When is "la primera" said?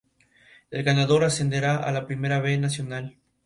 1.91-2.39